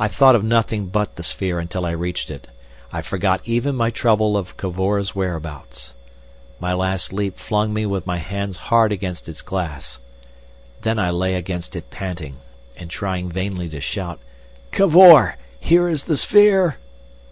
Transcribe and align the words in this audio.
I 0.00 0.08
thought 0.08 0.34
of 0.34 0.42
nothing 0.42 0.86
but 0.86 1.14
the 1.14 1.22
sphere 1.22 1.60
until 1.60 1.86
I 1.86 1.92
reached 1.92 2.28
it, 2.28 2.48
I 2.92 3.02
forgot 3.02 3.40
even 3.44 3.76
my 3.76 3.90
trouble 3.90 4.36
of 4.36 4.56
Cavor's 4.56 5.14
whereabouts. 5.14 5.94
My 6.58 6.72
last 6.74 7.12
leap 7.12 7.36
flung 7.38 7.72
me 7.72 7.86
with 7.86 8.04
my 8.04 8.16
hands 8.16 8.56
hard 8.56 8.90
against 8.90 9.28
its 9.28 9.40
glass; 9.42 10.00
then 10.80 10.98
I 10.98 11.10
lay 11.12 11.36
against 11.36 11.76
it 11.76 11.88
panting, 11.88 12.38
and 12.76 12.90
trying 12.90 13.30
vainly 13.30 13.68
to 13.68 13.80
shout, 13.80 14.18
"Cavor! 14.72 15.36
here 15.60 15.88
is 15.88 16.02
the 16.02 16.16
sphere!" 16.16 16.78